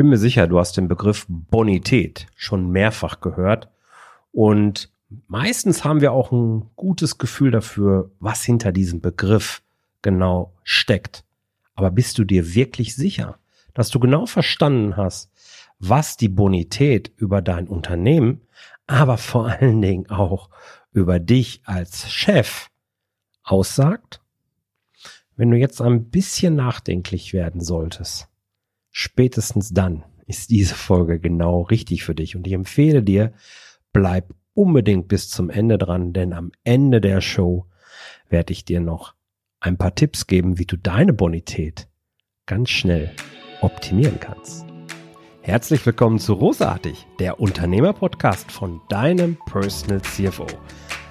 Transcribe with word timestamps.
bin 0.00 0.08
mir 0.08 0.16
sicher, 0.16 0.46
du 0.46 0.58
hast 0.58 0.78
den 0.78 0.88
Begriff 0.88 1.26
Bonität 1.28 2.26
schon 2.34 2.70
mehrfach 2.70 3.20
gehört 3.20 3.68
und 4.32 4.90
meistens 5.28 5.84
haben 5.84 6.00
wir 6.00 6.12
auch 6.12 6.32
ein 6.32 6.70
gutes 6.74 7.18
Gefühl 7.18 7.50
dafür, 7.50 8.10
was 8.18 8.42
hinter 8.42 8.72
diesem 8.72 9.02
Begriff 9.02 9.60
genau 10.00 10.54
steckt. 10.64 11.26
Aber 11.74 11.90
bist 11.90 12.16
du 12.16 12.24
dir 12.24 12.54
wirklich 12.54 12.96
sicher, 12.96 13.38
dass 13.74 13.90
du 13.90 14.00
genau 14.00 14.24
verstanden 14.24 14.96
hast, 14.96 15.30
was 15.78 16.16
die 16.16 16.30
Bonität 16.30 17.12
über 17.18 17.42
dein 17.42 17.68
Unternehmen, 17.68 18.40
aber 18.86 19.18
vor 19.18 19.48
allen 19.48 19.82
Dingen 19.82 20.08
auch 20.08 20.48
über 20.94 21.18
dich 21.18 21.60
als 21.66 22.10
Chef 22.10 22.70
aussagt? 23.42 24.22
Wenn 25.36 25.50
du 25.50 25.58
jetzt 25.58 25.82
ein 25.82 26.06
bisschen 26.06 26.56
nachdenklich 26.56 27.34
werden 27.34 27.60
solltest, 27.60 28.29
spätestens 28.90 29.70
dann 29.70 30.04
ist 30.26 30.50
diese 30.50 30.74
Folge 30.74 31.18
genau 31.18 31.62
richtig 31.62 32.04
für 32.04 32.14
dich. 32.14 32.36
Und 32.36 32.46
ich 32.46 32.52
empfehle 32.52 33.02
dir, 33.02 33.32
bleib 33.92 34.34
unbedingt 34.54 35.08
bis 35.08 35.28
zum 35.28 35.50
Ende 35.50 35.78
dran, 35.78 36.12
denn 36.12 36.32
am 36.32 36.52
Ende 36.64 37.00
der 37.00 37.20
Show 37.20 37.66
werde 38.28 38.52
ich 38.52 38.64
dir 38.64 38.80
noch 38.80 39.14
ein 39.60 39.76
paar 39.76 39.94
Tipps 39.94 40.26
geben, 40.26 40.58
wie 40.58 40.66
du 40.66 40.76
deine 40.76 41.12
Bonität 41.12 41.88
ganz 42.46 42.70
schnell 42.70 43.10
optimieren 43.60 44.18
kannst. 44.20 44.64
Herzlich 45.42 45.84
willkommen 45.84 46.18
zu 46.18 46.34
Rosartig, 46.34 47.06
der 47.18 47.40
Unternehmerpodcast 47.40 48.52
von 48.52 48.80
deinem 48.88 49.36
Personal 49.46 50.02
CFO. 50.02 50.46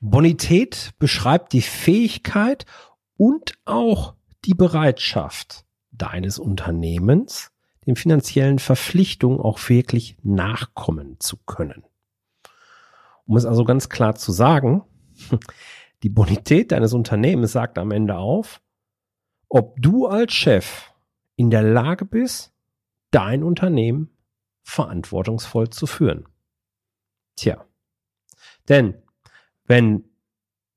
Bonität 0.00 0.92
beschreibt 0.98 1.52
die 1.52 1.62
Fähigkeit 1.62 2.64
und 3.16 3.52
auch 3.66 4.14
die 4.46 4.54
Bereitschaft 4.54 5.66
deines 5.92 6.38
Unternehmens, 6.38 7.52
den 7.86 7.96
finanziellen 7.96 8.58
Verpflichtungen 8.58 9.40
auch 9.40 9.58
wirklich 9.68 10.16
nachkommen 10.22 11.20
zu 11.20 11.36
können. 11.36 11.84
Um 13.26 13.36
es 13.36 13.44
also 13.44 13.64
ganz 13.64 13.90
klar 13.90 14.14
zu 14.14 14.32
sagen, 14.32 14.84
die 16.02 16.08
Bonität 16.08 16.72
deines 16.72 16.94
Unternehmens 16.94 17.52
sagt 17.52 17.78
am 17.78 17.90
Ende 17.90 18.16
auf, 18.16 18.62
ob 19.50 19.80
du 19.80 20.06
als 20.06 20.32
Chef 20.32 20.90
in 21.36 21.50
der 21.50 21.62
Lage 21.62 22.06
bist, 22.06 22.54
dein 23.10 23.42
Unternehmen 23.42 24.16
verantwortungsvoll 24.62 25.68
zu 25.68 25.86
führen. 25.86 26.26
Tja, 27.36 27.64
denn 28.68 29.02
wenn 29.70 30.02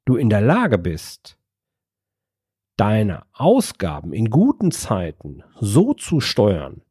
du 0.05 0.17
in 0.17 0.29
der 0.29 0.41
Lage 0.41 0.77
bist, 0.77 1.39
deine 2.77 3.23
Ausgaben 3.33 4.13
in 4.13 4.29
guten 4.29 4.69
Zeiten 4.69 5.43
so 5.59 5.95
zu 5.95 6.19
steuern, 6.19 6.83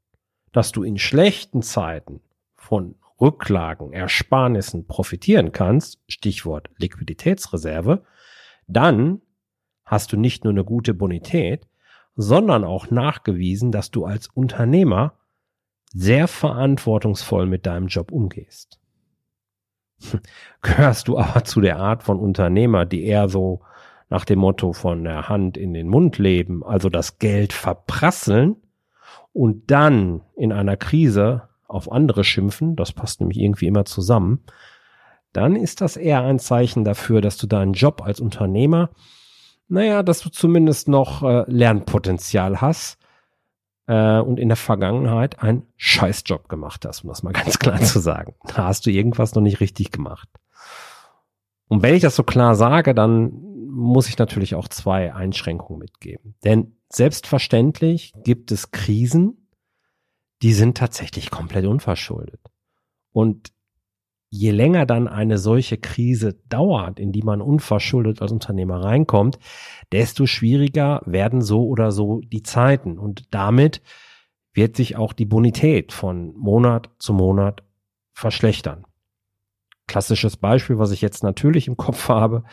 dass 0.50 0.72
du 0.72 0.82
in 0.82 0.98
schlechten 0.98 1.62
Zeiten 1.62 2.20
von 2.56 2.96
Rücklagen, 3.20 3.92
Ersparnissen 3.92 4.88
profitieren 4.88 5.52
kannst, 5.52 6.00
Stichwort 6.08 6.70
Liquiditätsreserve, 6.76 8.04
dann 8.66 9.22
hast 9.84 10.12
du 10.12 10.16
nicht 10.16 10.42
nur 10.42 10.54
eine 10.54 10.64
gute 10.64 10.94
Bonität, 10.94 11.68
sondern 12.16 12.64
auch 12.64 12.90
nachgewiesen, 12.90 13.70
dass 13.70 13.92
du 13.92 14.06
als 14.06 14.26
Unternehmer 14.26 15.20
sehr 15.92 16.26
verantwortungsvoll 16.26 17.46
mit 17.46 17.64
deinem 17.64 17.86
Job 17.86 18.10
umgehst. 18.10 18.81
Gehörst 20.62 21.08
du 21.08 21.18
aber 21.18 21.44
zu 21.44 21.60
der 21.60 21.78
Art 21.78 22.02
von 22.02 22.18
Unternehmer, 22.18 22.86
die 22.86 23.04
eher 23.04 23.28
so 23.28 23.60
nach 24.08 24.24
dem 24.24 24.40
Motto 24.40 24.72
von 24.72 25.04
der 25.04 25.28
Hand 25.28 25.56
in 25.56 25.72
den 25.72 25.88
Mund 25.88 26.18
leben, 26.18 26.62
also 26.64 26.88
das 26.88 27.18
Geld 27.18 27.52
verprasseln 27.52 28.56
und 29.32 29.70
dann 29.70 30.20
in 30.36 30.52
einer 30.52 30.76
Krise 30.76 31.48
auf 31.66 31.90
andere 31.90 32.22
schimpfen, 32.22 32.76
das 32.76 32.92
passt 32.92 33.20
nämlich 33.20 33.38
irgendwie 33.38 33.66
immer 33.66 33.86
zusammen, 33.86 34.44
dann 35.32 35.56
ist 35.56 35.80
das 35.80 35.96
eher 35.96 36.22
ein 36.22 36.38
Zeichen 36.38 36.84
dafür, 36.84 37.22
dass 37.22 37.38
du 37.38 37.46
deinen 37.46 37.72
Job 37.72 38.02
als 38.04 38.20
Unternehmer, 38.20 38.90
naja, 39.68 40.02
dass 40.02 40.20
du 40.20 40.28
zumindest 40.28 40.88
noch 40.88 41.22
äh, 41.22 41.44
Lernpotenzial 41.46 42.60
hast 42.60 42.98
äh, 43.86 44.18
und 44.18 44.38
in 44.38 44.48
der 44.48 44.56
Vergangenheit 44.56 45.42
einen 45.42 45.66
Scheißjob 45.76 46.48
gemacht 46.48 46.84
hast, 46.86 47.04
um 47.04 47.08
das 47.08 47.22
mal 47.22 47.32
ganz 47.34 47.58
klar 47.58 47.80
zu 47.80 48.00
sagen. 48.00 48.34
Da 48.46 48.64
hast 48.64 48.86
du 48.86 48.90
irgendwas 48.90 49.34
noch 49.34 49.42
nicht 49.42 49.60
richtig 49.60 49.90
gemacht. 49.90 50.28
Und 51.68 51.82
wenn 51.82 51.94
ich 51.94 52.02
das 52.02 52.16
so 52.16 52.22
klar 52.22 52.54
sage, 52.54 52.94
dann 52.94 53.32
muss 53.68 54.08
ich 54.08 54.18
natürlich 54.18 54.54
auch 54.54 54.68
zwei 54.68 55.14
Einschränkungen 55.14 55.78
mitgeben. 55.78 56.34
Denn 56.44 56.76
selbstverständlich 56.90 58.12
gibt 58.24 58.52
es 58.52 58.70
Krisen, 58.70 59.48
die 60.42 60.52
sind 60.52 60.76
tatsächlich 60.76 61.30
komplett 61.30 61.64
unverschuldet. 61.64 62.40
Und 63.12 63.52
je 64.34 64.50
länger 64.50 64.86
dann 64.86 65.08
eine 65.08 65.36
solche 65.36 65.76
Krise 65.76 66.38
dauert, 66.48 66.98
in 66.98 67.12
die 67.12 67.22
man 67.22 67.42
unverschuldet 67.42 68.22
als 68.22 68.32
Unternehmer 68.32 68.82
reinkommt, 68.82 69.38
desto 69.92 70.24
schwieriger 70.24 71.02
werden 71.04 71.42
so 71.42 71.66
oder 71.66 71.92
so 71.92 72.20
die 72.20 72.42
Zeiten. 72.42 72.98
Und 72.98 73.26
damit 73.34 73.82
wird 74.54 74.74
sich 74.74 74.96
auch 74.96 75.12
die 75.12 75.26
Bonität 75.26 75.92
von 75.92 76.34
Monat 76.34 76.88
zu 76.98 77.12
Monat 77.12 77.62
verschlechtern. 78.14 78.86
Klassisches 79.86 80.38
Beispiel, 80.38 80.78
was 80.78 80.92
ich 80.92 81.02
jetzt 81.02 81.22
natürlich 81.22 81.68
im 81.68 81.76
Kopf 81.76 82.08
habe, 82.08 82.44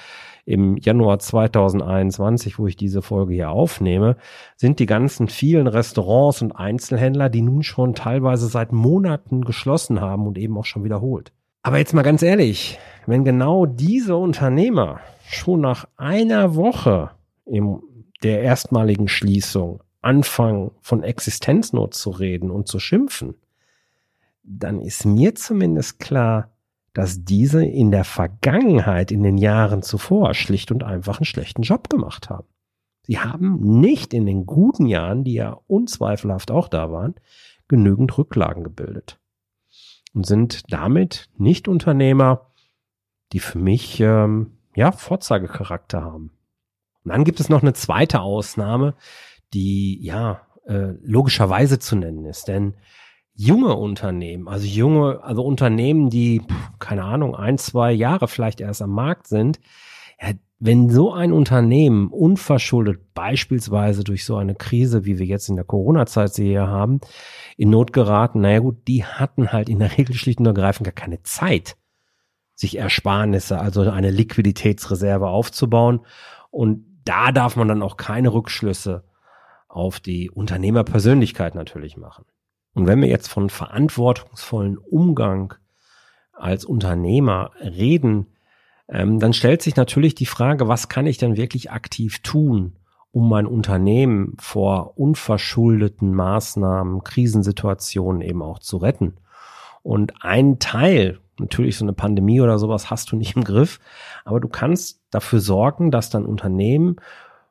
im 0.44 0.76
Januar 0.76 1.20
2021, 1.20 2.60
wo 2.60 2.68
ich 2.68 2.76
diese 2.76 3.02
Folge 3.02 3.36
hier 3.36 3.52
aufnehme, 3.52 4.18
sind 4.58 4.80
die 4.80 4.86
ganzen 4.86 5.30
vielen 5.30 5.68
Restaurants 5.68 6.42
und 6.42 6.52
Einzelhändler, 6.52 7.30
die 7.30 7.42
nun 7.42 7.64
schon 7.64 7.96
teilweise 7.96 8.48
seit 8.48 8.74
Monaten 8.74 9.46
geschlossen 9.46 10.02
haben 10.02 10.28
und 10.28 10.38
eben 10.38 10.58
auch 10.58 10.66
schon 10.66 10.84
wiederholt. 10.84 11.32
Aber 11.62 11.78
jetzt 11.78 11.94
mal 11.94 12.04
ganz 12.04 12.22
ehrlich, 12.22 12.80
wenn 13.06 13.26
genau 13.26 13.66
diese 13.66 14.16
Unternehmer 14.16 15.02
schon 15.28 15.62
nach 15.62 15.88
einer 15.98 16.56
Woche 16.56 17.12
in 17.46 17.82
der 18.24 18.42
erstmaligen 18.42 19.08
Schließung 19.08 19.84
anfangen, 20.02 20.72
von 20.82 21.04
Existenznot 21.04 21.94
zu 21.94 22.12
reden 22.12 22.50
und 22.50 22.68
zu 22.68 22.80
schimpfen, 22.80 23.36
dann 24.44 24.80
ist 24.80 25.06
mir 25.06 25.36
zumindest 25.36 26.00
klar, 26.00 26.52
dass 26.94 27.26
diese 27.26 27.66
in 27.66 27.92
der 27.92 28.06
Vergangenheit, 28.06 29.12
in 29.12 29.24
den 29.24 29.38
Jahren 29.38 29.82
zuvor, 29.82 30.34
schlicht 30.34 30.72
und 30.72 30.84
einfach 30.84 31.20
einen 31.20 31.26
schlechten 31.26 31.62
Job 31.62 31.90
gemacht 31.90 32.30
haben. 32.30 32.48
Sie 33.04 33.20
haben 33.20 33.60
nicht 33.82 34.14
in 34.14 34.26
den 34.26 34.46
guten 34.46 34.86
Jahren, 34.86 35.24
die 35.24 35.34
ja 35.34 35.60
unzweifelhaft 35.68 36.52
auch 36.52 36.68
da 36.68 36.92
waren, 36.92 37.16
genügend 37.68 38.18
Rücklagen 38.18 38.64
gebildet 38.64 39.20
und 40.14 40.26
sind 40.26 40.72
damit 40.72 41.30
nicht 41.38 41.68
Unternehmer, 41.68 42.52
die 43.32 43.40
für 43.40 43.60
mich 43.60 44.00
ähm, 44.00 44.58
ja 44.76 44.92
Vorzeigecharakter 44.92 46.02
haben. 46.04 46.32
Und 47.04 47.12
dann 47.12 47.24
gibt 47.24 47.40
es 47.40 47.50
noch 47.50 47.62
eine 47.62 47.74
zweite 47.74 48.22
Ausnahme, 48.22 48.96
die 49.54 50.04
ja 50.04 50.42
äh, 50.66 50.94
logischerweise 51.02 51.80
zu 51.80 51.96
nennen 51.96 52.26
ist, 52.26 52.48
denn 52.48 52.76
junge 53.34 53.76
Unternehmen, 53.76 54.48
also 54.48 54.68
junge, 54.68 55.24
also 55.24 55.44
Unternehmen, 55.44 56.10
die 56.10 56.42
keine 56.80 57.06
Ahnung 57.06 57.36
ein, 57.36 57.58
zwei 57.58 57.92
Jahre 57.92 58.28
vielleicht 58.28 58.60
erst 58.60 58.82
am 58.82 58.92
Markt 58.92 59.28
sind, 59.28 59.60
ja, 60.22 60.34
wenn 60.60 60.90
so 60.90 61.14
ein 61.14 61.32
Unternehmen 61.32 62.10
unverschuldet 62.10 63.14
beispielsweise 63.14 64.04
durch 64.04 64.26
so 64.26 64.36
eine 64.36 64.56
Krise, 64.56 65.06
wie 65.06 65.18
wir 65.18 65.26
jetzt 65.26 65.48
in 65.48 65.56
der 65.56 65.64
Corona-Zeit 65.64 66.36
hier 66.36 66.68
haben, 66.68 67.00
in 67.56 67.70
Not 67.70 67.94
geraten, 67.94 68.42
naja 68.42 68.60
gut, 68.60 68.88
die 68.88 69.06
hatten 69.06 69.54
halt 69.54 69.70
in 69.70 69.80
der 69.80 69.98
Regel 69.98 70.16
schlicht 70.16 70.40
und 70.40 70.46
ergreifend 70.46 70.84
gar 70.86 70.94
keine 70.94 71.24
Zeit, 71.24 71.78
sich 72.56 72.78
Ersparnisse, 72.78 73.60
also 73.60 73.90
eine 73.90 74.12
Liquiditätsreserve 74.12 75.28
aufzubauen. 75.28 76.02
Und 76.52 76.86
da 77.06 77.32
darf 77.32 77.56
man 77.56 77.70
dann 77.70 77.82
auch 77.82 77.96
keine 77.96 78.34
Rückschlüsse 78.34 79.06
auf 79.70 80.02
die 80.02 80.30
Unternehmerpersönlichkeit 80.30 81.56
natürlich 81.56 81.96
machen. 81.96 82.26
Und 82.74 82.86
wenn 82.86 83.02
wir 83.02 83.08
jetzt 83.08 83.30
von 83.30 83.50
verantwortungsvollen 83.50 84.78
Umgang 84.78 85.54
als 86.34 86.66
Unternehmer 86.66 87.52
reden, 87.62 88.28
ähm, 88.92 89.20
dann 89.20 89.34
stellt 89.34 89.62
sich 89.62 89.76
natürlich 89.76 90.16
die 90.16 90.26
Frage, 90.26 90.68
was 90.68 90.90
kann 90.90 91.06
ich 91.06 91.18
denn 91.18 91.38
wirklich 91.38 91.72
aktiv 91.72 92.20
tun, 92.20 92.74
um 93.12 93.30
mein 93.30 93.46
Unternehmen 93.46 94.36
vor 94.40 94.98
unverschuldeten 94.98 96.14
Maßnahmen, 96.14 97.04
Krisensituationen 97.04 98.22
eben 98.22 98.42
auch 98.42 98.60
zu 98.60 98.78
retten. 98.78 99.16
Und 99.84 100.14
ein 100.22 100.60
Teil, 100.60 101.20
natürlich 101.40 101.78
so 101.78 101.86
eine 101.86 101.94
Pandemie 101.94 102.42
oder 102.42 102.60
sowas 102.60 102.90
hast 102.90 103.12
du 103.12 103.16
nicht 103.16 103.36
im 103.36 103.44
Griff, 103.44 103.80
aber 104.26 104.40
du 104.40 104.48
kannst 104.48 105.02
dafür 105.12 105.40
sorgen, 105.40 105.92
dass 105.92 106.10
dein 106.10 106.26
Unternehmen 106.26 106.98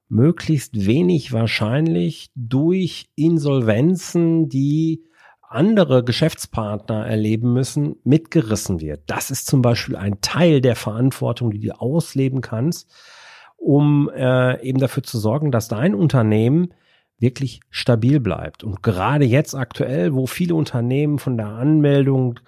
möglichst 0.09 0.87
wenig 0.87 1.33
wahrscheinlich 1.33 2.31
durch 2.35 3.11
Insolvenzen, 3.15 4.49
die 4.49 5.05
andere 5.49 6.05
Geschäftspartner 6.05 7.07
erleben 7.07 7.53
müssen, 7.53 7.97
mitgerissen 8.05 8.81
wird. 8.81 9.03
Das 9.07 9.31
ist 9.31 9.47
zum 9.47 9.63
Beispiel 9.63 9.97
ein 9.97 10.21
Teil 10.21 10.61
der 10.61 10.77
Verantwortung, 10.77 11.51
die 11.51 11.61
du 11.61 11.81
ausleben 11.81 12.41
kannst, 12.41 12.91
um 13.57 14.11
äh, 14.11 14.61
eben 14.63 14.79
dafür 14.79 15.03
zu 15.03 15.19
sorgen, 15.19 15.51
dass 15.51 15.69
dein 15.69 15.95
Unternehmen 15.95 16.75
wirklich 17.19 17.61
stabil 17.71 18.21
bleibt. 18.21 18.63
Und 18.63 18.83
gerade 18.83 19.25
jetzt 19.25 19.55
aktuell, 19.55 20.15
wo 20.15 20.27
viele 20.27 20.55
Unternehmen 20.55 21.19
von 21.19 21.37
der 21.37 21.49
Anmeldung 21.49 22.39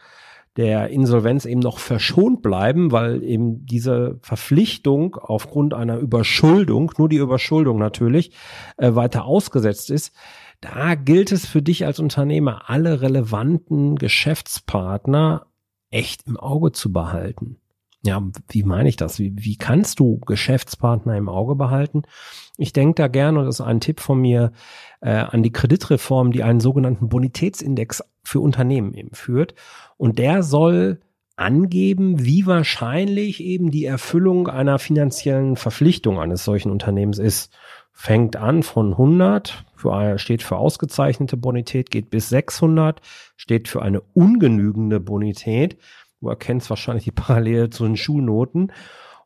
der 0.56 0.88
Insolvenz 0.88 1.44
eben 1.44 1.60
noch 1.60 1.78
verschont 1.78 2.42
bleiben, 2.42 2.92
weil 2.92 3.22
eben 3.22 3.66
diese 3.66 4.18
Verpflichtung 4.20 5.16
aufgrund 5.16 5.74
einer 5.74 5.98
Überschuldung, 5.98 6.92
nur 6.98 7.08
die 7.08 7.16
Überschuldung 7.16 7.78
natürlich, 7.78 8.32
äh, 8.76 8.94
weiter 8.94 9.24
ausgesetzt 9.24 9.90
ist. 9.90 10.12
Da 10.60 10.94
gilt 10.94 11.32
es 11.32 11.46
für 11.46 11.62
dich 11.62 11.86
als 11.86 11.98
Unternehmer, 11.98 12.68
alle 12.68 13.00
relevanten 13.00 13.96
Geschäftspartner 13.96 15.46
echt 15.90 16.26
im 16.26 16.36
Auge 16.36 16.72
zu 16.72 16.92
behalten. 16.92 17.56
Ja, 18.02 18.22
wie 18.48 18.62
meine 18.62 18.88
ich 18.88 18.96
das? 18.96 19.18
Wie, 19.18 19.32
wie 19.36 19.56
kannst 19.56 20.00
du 20.00 20.18
Geschäftspartner 20.20 21.16
im 21.16 21.28
Auge 21.28 21.54
behalten? 21.54 22.02
Ich 22.56 22.72
denke 22.72 22.94
da 22.94 23.08
gerne, 23.08 23.40
und 23.40 23.46
das 23.46 23.56
ist 23.56 23.66
ein 23.66 23.80
Tipp 23.80 24.00
von 24.00 24.20
mir, 24.20 24.52
äh, 25.00 25.10
an 25.10 25.42
die 25.42 25.52
Kreditreform, 25.52 26.32
die 26.32 26.42
einen 26.42 26.60
sogenannten 26.60 27.08
Bonitätsindex 27.08 28.02
für 28.22 28.40
Unternehmen 28.40 28.94
eben 28.94 29.12
führt. 29.12 29.54
Und 29.98 30.18
der 30.18 30.42
soll 30.42 31.00
angeben, 31.36 32.24
wie 32.24 32.46
wahrscheinlich 32.46 33.42
eben 33.42 33.70
die 33.70 33.86
Erfüllung 33.86 34.48
einer 34.48 34.78
finanziellen 34.78 35.56
Verpflichtung 35.56 36.20
eines 36.20 36.44
solchen 36.44 36.70
Unternehmens 36.70 37.18
ist. 37.18 37.52
Fängt 38.00 38.36
an 38.36 38.62
von 38.62 38.92
100, 38.92 39.64
für, 39.76 40.18
steht 40.18 40.42
für 40.42 40.56
ausgezeichnete 40.56 41.36
Bonität, 41.36 41.90
geht 41.90 42.08
bis 42.08 42.30
600, 42.30 43.00
steht 43.36 43.68
für 43.68 43.82
eine 43.82 44.00
ungenügende 44.14 45.00
Bonität 45.00 45.76
Du 46.20 46.28
erkennst 46.28 46.68
wahrscheinlich 46.70 47.04
die 47.04 47.10
Parallele 47.12 47.70
zu 47.70 47.84
den 47.84 47.96
Schulnoten. 47.96 48.72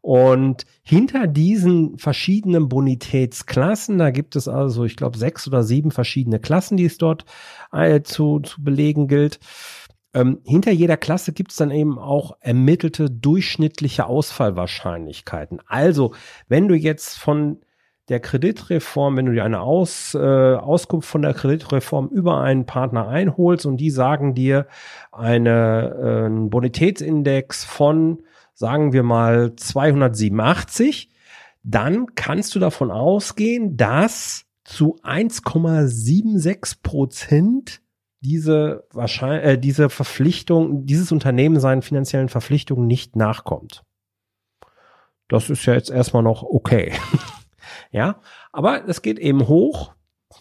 Und 0.01 0.67
hinter 0.83 1.27
diesen 1.27 1.97
verschiedenen 1.99 2.69
Bonitätsklassen, 2.69 3.97
da 3.97 4.11
gibt 4.11 4.37
es 4.37 4.49
also, 4.49 4.85
ich 4.85 4.97
glaube, 4.97 5.17
sechs 5.17 5.49
oder 5.49 5.63
sieben 5.63 5.91
verschiedene 5.91 6.41
Klassen, 6.41 6.77
die 6.77 6.85
es 6.85 6.99
dort 6.99 7.25
äh, 7.73 8.03
zu, 8.03 8.41
zu 8.41 8.63
belegen 8.63 9.09
gilt. 9.09 9.41
Ähm, 10.13 10.41
hinter 10.45 10.73
jeder 10.73 10.99
Klasse 10.99 11.33
gibt 11.33 11.53
es 11.53 11.57
dann 11.57 11.71
eben 11.71 11.99
auch 11.99 12.37
ermittelte 12.41 13.11
durchschnittliche 13.11 14.05
Ausfallwahrscheinlichkeiten. 14.05 15.61
Also, 15.67 16.13
wenn 16.49 16.69
du 16.69 16.75
jetzt 16.75 17.19
von 17.19 17.64
der 18.09 18.21
Kreditreform, 18.21 19.17
wenn 19.17 19.27
du 19.27 19.33
dir 19.33 19.45
eine 19.45 19.61
Aus, 19.61 20.15
äh, 20.15 20.19
Auskunft 20.19 21.09
von 21.09 21.23
der 21.23 21.33
Kreditreform 21.33 22.09
über 22.09 22.41
einen 22.41 22.67
Partner 22.67 23.09
einholst 23.09 23.65
und 23.65 23.79
die 23.79 23.91
sagen 23.91 24.35
dir 24.35 24.67
eine, 25.11 25.97
äh, 25.99 26.27
einen 26.27 26.51
Bonitätsindex 26.51 27.65
von, 27.65 28.23
sagen 28.53 28.93
wir 28.93 29.03
mal, 29.03 29.57
287, 29.57 31.11
dann 31.63 32.15
kannst 32.15 32.55
du 32.55 32.59
davon 32.59 32.91
ausgehen, 32.91 33.77
dass 33.77 34.45
zu 34.65 34.97
1,76 35.03 36.83
Prozent 36.83 37.81
diese 38.21 38.87
wahrscheinlich 38.93 39.45
äh, 39.45 39.59
diese 39.59 39.91
Verpflichtung, 39.91 40.87
dieses 40.87 41.13
Unternehmen 41.13 41.61
seinen 41.61 41.83
finanziellen 41.83 42.29
Verpflichtungen 42.29 42.87
nicht 42.87 43.17
nachkommt. 43.17 43.83
Das 45.29 45.51
ist 45.51 45.65
ja 45.67 45.75
jetzt 45.75 45.91
erstmal 45.91 46.23
noch 46.23 46.43
okay. 46.43 46.93
Ja, 47.95 48.17
aber 48.51 48.89
es 48.89 49.03
geht 49.03 49.21
eben 49.21 49.47
hoch. 49.47 49.95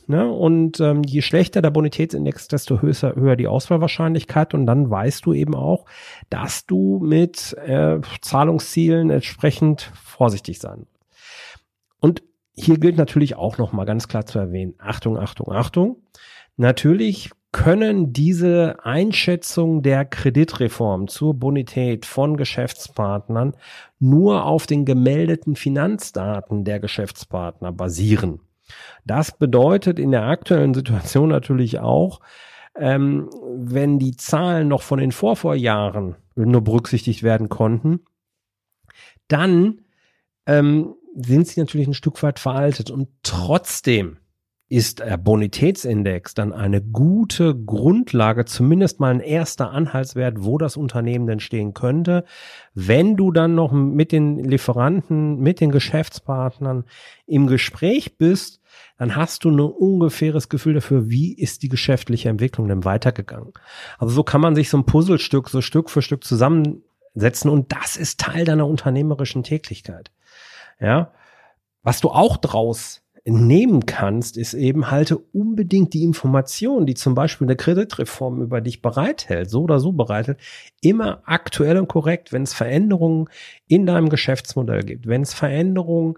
Ne? 0.07 0.27
Und 0.27 0.79
ähm, 0.79 1.03
je 1.03 1.21
schlechter 1.21 1.61
der 1.61 1.69
Bonitätsindex, 1.69 2.47
desto 2.47 2.81
höher, 2.81 3.15
höher 3.15 3.35
die 3.35 3.45
Auswahlwahrscheinlichkeit. 3.45 4.55
Und 4.55 4.65
dann 4.65 4.89
weißt 4.89 5.23
du 5.27 5.33
eben 5.33 5.53
auch, 5.53 5.85
dass 6.31 6.65
du 6.65 6.99
mit 6.99 7.55
äh, 7.63 7.99
Zahlungszielen 8.21 9.11
entsprechend 9.11 9.91
vorsichtig 10.03 10.57
sein. 10.57 10.87
Und 11.99 12.23
hier 12.55 12.79
gilt 12.79 12.97
natürlich 12.97 13.35
auch 13.35 13.59
noch 13.59 13.71
mal 13.71 13.85
ganz 13.85 14.07
klar 14.07 14.25
zu 14.25 14.39
erwähnen: 14.39 14.73
Achtung, 14.79 15.15
Achtung, 15.19 15.51
Achtung. 15.51 16.01
Natürlich 16.57 17.29
können 17.53 18.11
diese 18.11 18.83
Einschätzung 18.83 19.83
der 19.83 20.03
Kreditreform 20.03 21.07
zur 21.07 21.35
Bonität 21.35 22.05
von 22.05 22.35
Geschäftspartnern 22.35 23.55
nur 23.99 24.43
auf 24.43 24.67
den 24.67 24.83
gemeldeten 24.83 25.55
Finanzdaten 25.55 26.65
der 26.65 26.81
Geschäftspartner 26.81 27.71
basieren. 27.71 28.41
Das 29.05 29.37
bedeutet 29.37 29.99
in 29.99 30.11
der 30.11 30.23
aktuellen 30.23 30.73
Situation 30.73 31.29
natürlich 31.29 31.79
auch, 31.79 32.19
ähm, 32.75 33.29
wenn 33.55 33.99
die 33.99 34.17
Zahlen 34.17 34.67
noch 34.67 34.81
von 34.81 34.99
den 34.99 35.11
Vorvorjahren 35.11 36.15
nur 36.35 36.61
berücksichtigt 36.61 37.21
werden 37.21 37.49
konnten, 37.49 38.01
dann 39.27 39.81
ähm, 40.47 40.95
sind 41.15 41.47
sie 41.47 41.59
natürlich 41.59 41.87
ein 41.87 41.93
Stück 41.93 42.21
weit 42.23 42.39
veraltet 42.39 42.89
und 42.89 43.09
trotzdem 43.21 44.17
ist 44.73 45.01
der 45.01 45.17
Bonitätsindex 45.17 46.33
dann 46.33 46.51
eine 46.51 46.81
gute 46.81 47.55
Grundlage, 47.55 48.45
zumindest 48.45 48.99
mal 48.99 49.13
ein 49.13 49.19
erster 49.19 49.69
Anhaltswert, 49.69 50.43
wo 50.43 50.57
das 50.57 50.77
Unternehmen 50.77 51.27
denn 51.27 51.39
stehen 51.39 51.75
könnte. 51.75 52.25
Wenn 52.73 53.15
du 53.15 53.31
dann 53.31 53.53
noch 53.53 53.71
mit 53.71 54.11
den 54.11 54.39
Lieferanten, 54.39 55.37
mit 55.37 55.61
den 55.61 55.69
Geschäftspartnern 55.69 56.85
im 57.27 57.45
Gespräch 57.45 58.17
bist, 58.17 58.61
dann 58.97 59.15
hast 59.15 59.43
du 59.43 59.51
ein 59.51 59.59
ungefähres 59.59 60.49
Gefühl 60.49 60.73
dafür, 60.73 61.07
wie 61.07 61.35
ist 61.35 61.61
die 61.61 61.69
geschäftliche 61.69 62.29
Entwicklung 62.29 62.67
denn 62.67 62.83
weitergegangen. 62.83 63.53
Also 63.99 64.15
so 64.15 64.23
kann 64.23 64.41
man 64.41 64.55
sich 64.55 64.71
so 64.71 64.77
ein 64.77 64.87
Puzzlestück 64.87 65.49
so 65.49 65.61
Stück 65.61 65.91
für 65.91 66.01
Stück 66.01 66.23
zusammensetzen 66.23 67.51
und 67.51 67.71
das 67.71 67.95
ist 67.95 68.19
Teil 68.19 68.43
deiner 68.43 68.65
unternehmerischen 68.65 69.43
Täglichkeit. 69.43 70.09
Ja. 70.79 71.11
Was 71.83 72.01
du 72.01 72.09
auch 72.09 72.37
draus 72.37 73.02
nehmen 73.25 73.85
kannst, 73.85 74.37
ist 74.37 74.53
eben 74.53 74.91
halte 74.91 75.17
unbedingt 75.17 75.93
die 75.93 76.03
Information, 76.03 76.85
die 76.85 76.93
zum 76.93 77.15
Beispiel 77.15 77.47
eine 77.47 77.55
Kreditreform 77.55 78.41
über 78.41 78.59
dich 78.59 78.81
bereithält, 78.81 79.49
so 79.49 79.63
oder 79.63 79.79
so 79.79 79.93
bereithält, 79.93 80.39
immer 80.81 81.21
aktuell 81.25 81.77
und 81.77 81.87
korrekt, 81.87 82.33
wenn 82.33 82.43
es 82.43 82.53
Veränderungen 82.53 83.29
in 83.67 83.85
deinem 83.85 84.09
Geschäftsmodell 84.09 84.83
gibt, 84.83 85.07
wenn 85.07 85.21
es 85.21 85.33
Veränderungen 85.33 86.15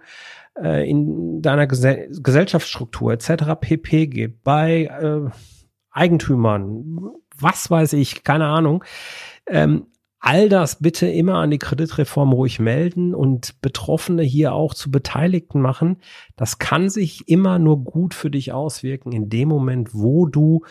äh, 0.59 0.89
in 0.89 1.41
deiner 1.41 1.67
Gesell 1.67 2.09
Gesellschaftsstruktur 2.11 3.13
etc. 3.13 3.53
pp 3.59 4.07
gibt, 4.07 4.43
bei 4.43 4.85
äh, 4.85 5.29
Eigentümern, 5.91 7.11
was 7.37 7.69
weiß 7.69 7.93
ich, 7.93 8.23
keine 8.23 8.45
Ahnung, 8.47 8.83
ähm, 9.47 9.87
All 10.27 10.49
das 10.49 10.79
bitte 10.79 11.07
immer 11.07 11.35
an 11.35 11.51
die 11.51 11.59
Kreditreform 11.59 12.33
ruhig 12.33 12.59
melden 12.59 13.13
und 13.13 13.61
Betroffene 13.61 14.23
hier 14.23 14.53
auch 14.53 14.73
zu 14.73 14.89
Beteiligten 14.89 15.61
machen. 15.61 15.97
Das 16.35 16.57
kann 16.57 16.89
sich 16.89 17.29
immer 17.29 17.59
nur 17.59 17.83
gut 17.83 18.15
für 18.15 18.31
dich 18.31 18.51
auswirken 18.51 19.11
in 19.11 19.29
dem 19.29 19.47
Moment, 19.47 19.93
wo 19.93 20.25
du 20.25 20.63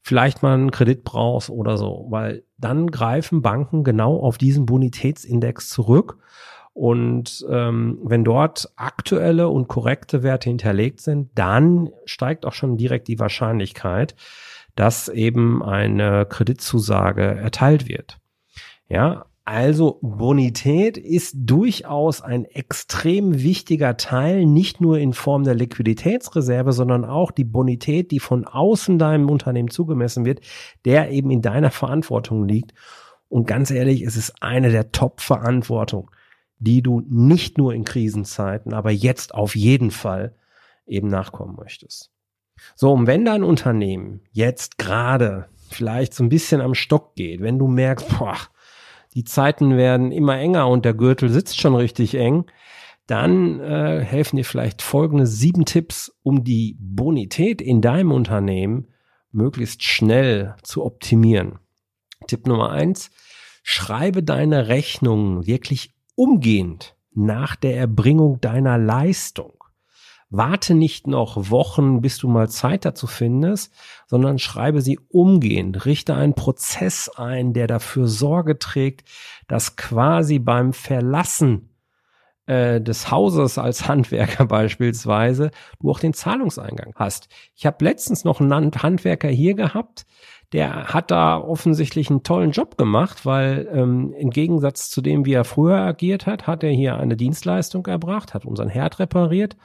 vielleicht 0.00 0.44
mal 0.44 0.54
einen 0.54 0.70
Kredit 0.70 1.02
brauchst 1.02 1.50
oder 1.50 1.76
so, 1.76 2.06
weil 2.08 2.44
dann 2.56 2.86
greifen 2.86 3.42
Banken 3.42 3.82
genau 3.82 4.16
auf 4.20 4.38
diesen 4.38 4.64
Bonitätsindex 4.64 5.70
zurück. 5.70 6.18
Und 6.72 7.44
ähm, 7.50 7.98
wenn 8.04 8.22
dort 8.22 8.72
aktuelle 8.76 9.48
und 9.48 9.66
korrekte 9.66 10.22
Werte 10.22 10.50
hinterlegt 10.50 11.00
sind, 11.00 11.30
dann 11.34 11.90
steigt 12.04 12.46
auch 12.46 12.52
schon 12.52 12.76
direkt 12.76 13.08
die 13.08 13.18
Wahrscheinlichkeit, 13.18 14.14
dass 14.76 15.08
eben 15.08 15.64
eine 15.64 16.26
Kreditzusage 16.26 17.24
erteilt 17.24 17.88
wird. 17.88 18.20
Ja, 18.90 19.26
also 19.44 20.00
Bonität 20.02 20.98
ist 20.98 21.34
durchaus 21.36 22.22
ein 22.22 22.44
extrem 22.44 23.40
wichtiger 23.40 23.96
Teil, 23.96 24.44
nicht 24.46 24.80
nur 24.80 24.98
in 24.98 25.12
Form 25.12 25.44
der 25.44 25.54
Liquiditätsreserve, 25.54 26.72
sondern 26.72 27.04
auch 27.04 27.30
die 27.30 27.44
Bonität, 27.44 28.10
die 28.10 28.18
von 28.18 28.44
außen 28.44 28.98
deinem 28.98 29.30
Unternehmen 29.30 29.70
zugemessen 29.70 30.24
wird, 30.24 30.40
der 30.84 31.10
eben 31.10 31.30
in 31.30 31.40
deiner 31.40 31.70
Verantwortung 31.70 32.46
liegt. 32.46 32.74
Und 33.28 33.46
ganz 33.46 33.70
ehrlich, 33.70 34.02
es 34.02 34.16
ist 34.16 34.42
eine 34.42 34.70
der 34.72 34.90
Top-Verantwortungen, 34.90 36.10
die 36.58 36.82
du 36.82 37.00
nicht 37.08 37.58
nur 37.58 37.72
in 37.72 37.84
Krisenzeiten, 37.84 38.74
aber 38.74 38.90
jetzt 38.90 39.34
auf 39.34 39.54
jeden 39.54 39.92
Fall 39.92 40.34
eben 40.86 41.08
nachkommen 41.08 41.54
möchtest. 41.56 42.10
So, 42.74 42.92
und 42.92 43.06
wenn 43.06 43.24
dein 43.24 43.44
Unternehmen 43.44 44.20
jetzt 44.32 44.78
gerade 44.78 45.48
vielleicht 45.70 46.12
so 46.12 46.24
ein 46.24 46.28
bisschen 46.28 46.60
am 46.60 46.74
Stock 46.74 47.14
geht, 47.14 47.40
wenn 47.40 47.58
du 47.58 47.68
merkst, 47.68 48.18
boah, 48.18 48.36
die 49.14 49.24
Zeiten 49.24 49.76
werden 49.76 50.12
immer 50.12 50.38
enger 50.38 50.68
und 50.68 50.84
der 50.84 50.94
Gürtel 50.94 51.30
sitzt 51.30 51.60
schon 51.60 51.74
richtig 51.74 52.14
eng, 52.14 52.46
dann 53.06 53.58
äh, 53.58 54.04
helfen 54.04 54.36
dir 54.36 54.44
vielleicht 54.44 54.82
folgende 54.82 55.26
sieben 55.26 55.64
Tipps, 55.64 56.12
um 56.22 56.44
die 56.44 56.76
Bonität 56.78 57.60
in 57.60 57.80
deinem 57.80 58.12
Unternehmen 58.12 58.86
möglichst 59.32 59.82
schnell 59.82 60.54
zu 60.62 60.84
optimieren. 60.84 61.58
Tipp 62.28 62.46
Nummer 62.46 62.70
eins, 62.70 63.10
schreibe 63.62 64.22
deine 64.22 64.68
Rechnungen 64.68 65.46
wirklich 65.46 65.92
umgehend 66.14 66.94
nach 67.12 67.56
der 67.56 67.76
Erbringung 67.76 68.40
deiner 68.40 68.78
Leistung. 68.78 69.59
Warte 70.30 70.74
nicht 70.74 71.08
noch 71.08 71.50
Wochen, 71.50 72.00
bis 72.00 72.18
du 72.18 72.28
mal 72.28 72.48
Zeit 72.48 72.84
dazu 72.84 73.08
findest, 73.08 73.74
sondern 74.06 74.38
schreibe 74.38 74.80
sie 74.80 75.00
umgehend. 75.08 75.84
Richte 75.86 76.14
einen 76.14 76.34
Prozess 76.34 77.08
ein, 77.08 77.52
der 77.52 77.66
dafür 77.66 78.06
Sorge 78.06 78.58
trägt, 78.58 79.08
dass 79.48 79.74
quasi 79.74 80.38
beim 80.38 80.72
Verlassen 80.72 81.70
äh, 82.46 82.80
des 82.80 83.10
Hauses 83.10 83.58
als 83.58 83.88
Handwerker 83.88 84.44
beispielsweise 84.46 85.50
du 85.80 85.90
auch 85.90 85.98
den 85.98 86.14
Zahlungseingang 86.14 86.94
hast. 86.94 87.28
Ich 87.56 87.66
habe 87.66 87.84
letztens 87.84 88.24
noch 88.24 88.40
einen 88.40 88.52
Handwerker 88.52 89.28
hier 89.28 89.54
gehabt, 89.54 90.06
der 90.52 90.86
hat 90.88 91.10
da 91.10 91.38
offensichtlich 91.38 92.10
einen 92.10 92.22
tollen 92.22 92.50
Job 92.50 92.76
gemacht, 92.76 93.24
weil 93.24 93.68
ähm, 93.72 94.12
im 94.18 94.30
Gegensatz 94.30 94.90
zu 94.90 95.00
dem, 95.00 95.24
wie 95.24 95.34
er 95.34 95.44
früher 95.44 95.78
agiert 95.78 96.26
hat, 96.26 96.46
hat 96.46 96.64
er 96.64 96.70
hier 96.70 96.96
eine 96.96 97.16
Dienstleistung 97.16 97.86
erbracht, 97.86 98.34
hat 98.34 98.44
unseren 98.44 98.68
Herd 98.68 98.98
repariert 98.98 99.56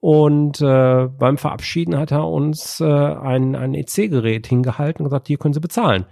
und 0.00 0.60
äh, 0.60 1.08
beim 1.18 1.38
Verabschieden 1.38 1.96
hat 1.96 2.10
er 2.10 2.28
uns 2.28 2.80
äh, 2.80 2.84
ein, 2.84 3.54
ein 3.54 3.74
EC-Gerät 3.74 4.46
hingehalten 4.46 5.02
und 5.02 5.10
gesagt, 5.10 5.28
hier 5.28 5.38
können 5.38 5.54
Sie 5.54 5.60
bezahlen. 5.60 6.06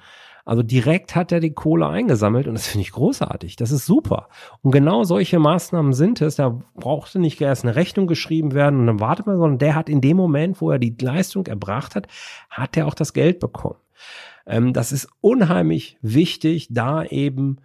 Also 0.44 0.62
direkt 0.62 1.14
hat 1.14 1.30
er 1.30 1.40
die 1.40 1.52
Kohle 1.52 1.86
eingesammelt 1.86 2.48
und 2.48 2.54
das 2.54 2.66
finde 2.66 2.82
ich 2.82 2.92
großartig. 2.92 3.56
Das 3.56 3.70
ist 3.70 3.86
super. 3.86 4.28
Und 4.62 4.72
genau 4.72 5.04
solche 5.04 5.38
Maßnahmen 5.38 5.92
sind 5.92 6.20
es. 6.20 6.36
Da 6.36 6.60
brauchte 6.74 7.20
nicht 7.20 7.40
erst 7.40 7.64
eine 7.64 7.76
Rechnung 7.76 8.06
geschrieben 8.06 8.52
werden 8.52 8.80
und 8.80 8.86
dann 8.86 9.00
wartet 9.00 9.26
man, 9.26 9.36
sondern 9.36 9.58
der 9.58 9.74
hat 9.74 9.88
in 9.88 10.00
dem 10.00 10.16
Moment, 10.16 10.60
wo 10.60 10.70
er 10.70 10.78
die 10.78 10.96
Leistung 11.00 11.46
erbracht 11.46 11.94
hat, 11.94 12.08
hat 12.50 12.76
er 12.76 12.86
auch 12.86 12.94
das 12.94 13.12
Geld 13.12 13.38
bekommen. 13.38 13.76
Ähm, 14.46 14.72
das 14.72 14.92
ist 14.92 15.08
unheimlich 15.20 15.98
wichtig, 16.02 16.68
da 16.70 17.04
eben 17.04 17.58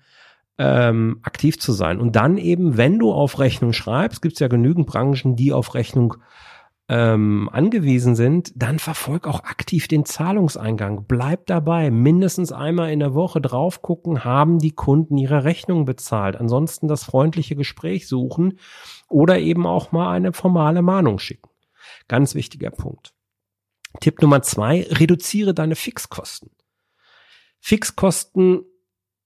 ähm, 0.57 1.19
aktiv 1.23 1.59
zu 1.59 1.71
sein. 1.71 1.99
Und 1.99 2.15
dann 2.15 2.37
eben, 2.37 2.77
wenn 2.77 2.99
du 2.99 3.11
auf 3.11 3.39
Rechnung 3.39 3.73
schreibst, 3.73 4.21
gibt 4.21 4.33
es 4.33 4.39
ja 4.39 4.47
genügend 4.47 4.87
Branchen, 4.87 5.35
die 5.35 5.53
auf 5.53 5.75
Rechnung 5.75 6.15
ähm, 6.89 7.49
angewiesen 7.51 8.15
sind, 8.15 8.53
dann 8.55 8.79
verfolg 8.79 9.27
auch 9.27 9.43
aktiv 9.43 9.87
den 9.87 10.05
Zahlungseingang. 10.05 11.05
Bleib 11.05 11.45
dabei. 11.47 11.91
Mindestens 11.91 12.53
einmal 12.53 12.91
in 12.91 12.99
der 12.99 13.13
Woche 13.13 13.41
drauf 13.41 13.81
gucken, 13.81 14.23
haben 14.23 14.59
die 14.59 14.71
Kunden 14.71 15.17
ihre 15.17 15.43
Rechnung 15.43 15.85
bezahlt. 15.85 16.37
Ansonsten 16.37 16.87
das 16.87 17.03
freundliche 17.03 17.55
Gespräch 17.55 18.07
suchen 18.07 18.59
oder 19.09 19.37
eben 19.37 19.65
auch 19.65 19.91
mal 19.91 20.11
eine 20.11 20.31
formale 20.31 20.81
Mahnung 20.81 21.19
schicken. 21.19 21.49
Ganz 22.07 22.35
wichtiger 22.35 22.71
Punkt. 22.71 23.13
Tipp 23.99 24.21
Nummer 24.21 24.41
zwei, 24.41 24.87
reduziere 24.89 25.53
deine 25.53 25.75
Fixkosten. 25.75 26.51
Fixkosten 27.59 28.63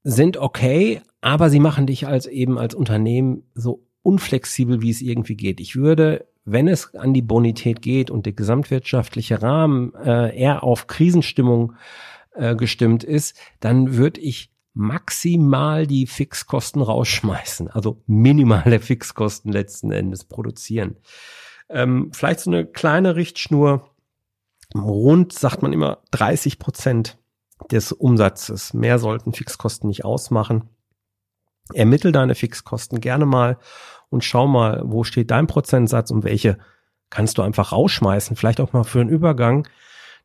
sind 0.03 0.37
okay, 0.37 1.01
aber 1.21 1.49
sie 1.49 1.59
machen 1.59 1.85
dich 1.85 2.07
als 2.07 2.25
eben 2.25 2.57
als 2.57 2.73
Unternehmen 2.73 3.43
so 3.53 3.87
unflexibel, 4.01 4.81
wie 4.81 4.89
es 4.89 5.01
irgendwie 5.01 5.35
geht. 5.35 5.59
Ich 5.59 5.75
würde, 5.75 6.27
wenn 6.43 6.67
es 6.67 6.95
an 6.95 7.13
die 7.13 7.21
Bonität 7.21 7.81
geht 7.81 8.09
und 8.09 8.25
der 8.25 8.33
gesamtwirtschaftliche 8.33 9.41
Rahmen 9.41 9.93
äh, 9.95 10.35
eher 10.35 10.63
auf 10.63 10.87
Krisenstimmung 10.87 11.73
äh, 12.33 12.55
gestimmt 12.55 13.03
ist, 13.03 13.37
dann 13.59 13.95
würde 13.95 14.21
ich 14.21 14.51
maximal 14.73 15.85
die 15.85 16.07
Fixkosten 16.07 16.81
rausschmeißen, 16.81 17.67
also 17.67 18.01
minimale 18.07 18.79
Fixkosten 18.79 19.51
letzten 19.51 19.91
Endes 19.91 20.23
produzieren. 20.23 20.95
Ähm, 21.69 22.11
vielleicht 22.13 22.39
so 22.39 22.49
eine 22.49 22.65
kleine 22.65 23.15
Richtschnur, 23.15 23.90
rund 24.75 25.33
sagt 25.33 25.61
man 25.61 25.73
immer 25.73 25.99
30 26.11 26.59
Prozent 26.59 27.17
des 27.69 27.91
Umsatzes. 27.91 28.73
Mehr 28.73 28.99
sollten 28.99 29.33
Fixkosten 29.33 29.87
nicht 29.87 30.05
ausmachen. 30.05 30.69
Ermittel 31.73 32.11
deine 32.11 32.35
Fixkosten 32.35 32.99
gerne 32.99 33.25
mal 33.25 33.57
und 34.09 34.23
schau 34.23 34.47
mal, 34.47 34.81
wo 34.83 35.03
steht 35.03 35.31
dein 35.31 35.47
Prozentsatz 35.47 36.11
und 36.11 36.23
welche 36.23 36.57
kannst 37.09 37.37
du 37.37 37.41
einfach 37.41 37.71
rausschmeißen, 37.71 38.35
vielleicht 38.35 38.59
auch 38.59 38.73
mal 38.73 38.83
für 38.83 39.01
einen 39.01 39.09
Übergang, 39.09 39.67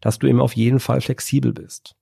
dass 0.01 0.19
du 0.19 0.27
eben 0.27 0.41
auf 0.41 0.55
jeden 0.55 0.81
Fall 0.81 1.01
flexibel 1.01 1.53
bist. 1.53 1.97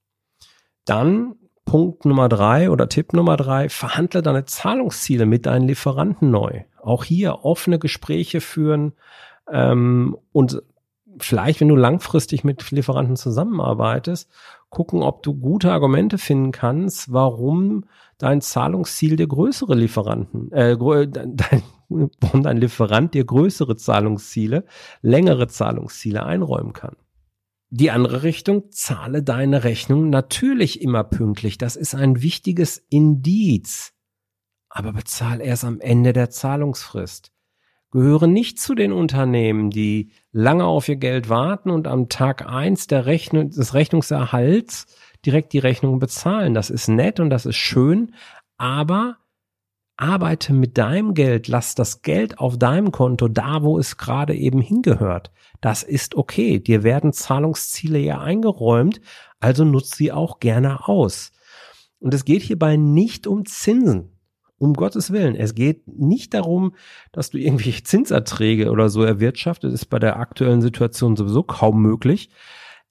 Dann 0.85 1.37
Punkt 1.65 2.05
Nummer 2.05 2.29
drei 2.29 2.71
oder 2.71 2.89
Tipp 2.89 3.13
Nummer 3.13 3.37
drei, 3.37 3.69
verhandle 3.69 4.23
deine 4.23 4.45
Zahlungsziele 4.45 5.27
mit 5.27 5.47
deinen 5.47 5.67
Lieferanten 5.67 6.31
neu. 6.31 6.65
Auch 6.83 7.05
hier 7.05 7.45
offene 7.45 7.79
Gespräche 7.79 8.41
führen 8.41 8.93
ähm, 9.51 10.17
und 10.33 10.63
vielleicht, 11.19 11.61
wenn 11.61 11.69
du 11.69 11.77
langfristig 11.77 12.45
mit 12.45 12.71
Lieferanten 12.71 13.17
zusammenarbeitest, 13.17 14.31
gucken, 14.71 15.03
ob 15.03 15.23
du 15.23 15.35
gute 15.35 15.73
Argumente 15.73 16.19
finden 16.19 16.53
kannst, 16.53 17.13
warum 17.13 17.85
dein 18.19 18.41
Zahlungsziel 18.41 19.17
dir 19.17 19.27
größere 19.29 19.75
Lieferanten, 19.75 20.53
äh, 20.53 20.77
dein, 20.77 21.63
warum 21.89 22.43
dein 22.43 22.57
Lieferant 22.57 23.15
dir 23.15 23.25
größere 23.25 23.77
Zahlungsziele, 23.77 24.65
längere 25.03 25.49
Zahlungsziele 25.49 26.25
einräumen 26.25 26.73
kann. 26.73 26.97
Die 27.71 27.91
andere 27.91 28.23
Richtung, 28.23 28.71
zahle 28.71 29.23
deine 29.23 29.65
Rechnung 29.65 30.09
natürlich 30.09 30.81
immer 30.81 31.03
pünktlich. 31.03 31.59
Das 31.59 31.75
ist 31.75 31.95
ein 31.95 32.23
wichtiges 32.23 32.79
Indiz. 32.89 33.93
Aber 34.69 34.93
bezahl 34.93 35.41
erst 35.41 35.65
am 35.65 35.81
Ende 35.81 36.13
der 36.13 36.31
Zahlungsfrist 36.31 37.34
gehören 37.95 38.33
nicht 38.33 38.59
zu 38.59 38.75
den 38.75 38.93
Unternehmen, 38.93 39.71
die 39.71 40.11
lange 40.33 40.65
auf 40.65 40.89
ihr 40.89 40.97
Geld 40.97 41.29
warten 41.29 41.71
und 41.71 41.87
am 41.87 42.09
Tag 42.09 42.45
eins 42.45 42.89
der 42.89 43.07
Rechnung, 43.07 43.51
des 43.51 43.73
Rechnungserhalts 43.73 44.87
direkt 45.25 45.53
die 45.53 45.61
Rechnung 45.61 46.01
bezahlen. 46.01 46.55
Das 46.55 46.71
ist 46.71 46.89
nett 46.89 47.21
und 47.21 47.31
das 47.31 47.47
ist 47.47 47.57
schön, 47.57 48.13
aber 48.59 49.19
arbeite 49.97 50.53
mit 50.53 50.77
deinem 50.77 51.15
Geld, 51.15 51.47
lass 51.47 51.77
das 51.77 52.03
Geld 52.03 52.41
auf 52.41 52.59
deinem 52.59 52.91
Konto 52.91 53.29
da, 53.29 53.63
wo 53.63 53.79
es 53.79 53.97
gerade 53.97 54.35
eben 54.35 54.61
hingehört. 54.61 55.31
Das 55.61 55.85
ist 55.85 56.17
okay. 56.17 56.59
Dir 56.59 56.83
werden 56.83 57.13
Zahlungsziele 57.13 58.01
ja 58.01 58.21
eingeräumt, 58.21 59.01
also 59.39 59.65
nutz 59.65 59.97
sie 59.97 60.11
auch 60.11 60.41
gerne 60.41 60.89
aus. 60.89 61.31
Und 62.01 62.13
es 62.13 62.25
geht 62.25 62.43
hierbei 62.43 62.77
nicht 62.77 63.29
um 63.29 63.47
Zinsen. 63.47 64.14
Um 64.59 64.75
Gottes 64.75 65.11
Willen. 65.11 65.35
Es 65.35 65.55
geht 65.55 65.87
nicht 65.89 66.33
darum, 66.35 66.75
dass 67.13 67.31
du 67.31 67.39
irgendwelche 67.39 67.83
Zinserträge 67.85 68.71
oder 68.71 68.89
so 68.89 69.03
erwirtschaftet. 69.03 69.73
Das 69.73 69.81
ist 69.83 69.87
bei 69.87 69.99
der 69.99 70.19
aktuellen 70.19 70.63
Situation 70.63 71.17
sowieso 71.17 71.43
kaum 71.43 71.83
möglich. 71.83 72.31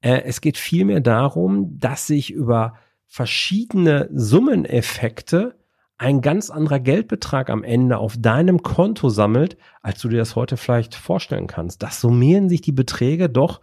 Äh, 0.01 0.23
es 0.25 0.41
geht 0.41 0.57
vielmehr 0.57 0.99
darum, 0.99 1.79
dass 1.79 2.07
sich 2.07 2.31
über 2.31 2.75
verschiedene 3.07 4.09
Summeneffekte 4.11 5.55
ein 5.97 6.21
ganz 6.21 6.49
anderer 6.49 6.79
Geldbetrag 6.79 7.49
am 7.49 7.63
Ende 7.63 7.97
auf 7.97 8.17
deinem 8.17 8.61
Konto 8.63 9.09
sammelt, 9.09 9.57
als 9.81 10.01
du 10.01 10.09
dir 10.09 10.17
das 10.17 10.35
heute 10.35 10.57
vielleicht 10.57 10.95
vorstellen 10.95 11.47
kannst. 11.47 11.81
Das 11.83 12.01
summieren 12.01 12.49
sich 12.49 12.61
die 12.61 12.71
Beträge 12.71 13.29
doch 13.29 13.61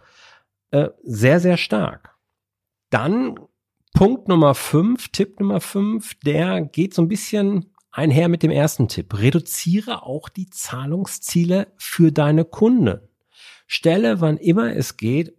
äh, 0.71 0.89
sehr, 1.03 1.39
sehr 1.39 1.57
stark. 1.57 2.15
Dann 2.89 3.35
Punkt 3.93 4.27
Nummer 4.27 4.55
fünf, 4.55 5.09
Tipp 5.09 5.39
Nummer 5.39 5.59
fünf, 5.59 6.15
der 6.21 6.61
geht 6.61 6.93
so 6.93 7.01
ein 7.01 7.09
bisschen 7.09 7.70
einher 7.91 8.29
mit 8.29 8.43
dem 8.43 8.51
ersten 8.51 8.87
Tipp. 8.87 9.17
Reduziere 9.19 10.03
auch 10.03 10.29
die 10.29 10.49
Zahlungsziele 10.49 11.67
für 11.77 12.11
deine 12.11 12.45
Kunden. 12.45 12.99
Stelle, 13.67 14.21
wann 14.21 14.37
immer 14.37 14.75
es 14.75 14.97
geht, 14.97 15.35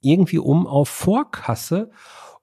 irgendwie 0.00 0.38
um 0.38 0.66
auf 0.66 0.88
Vorkasse 0.88 1.90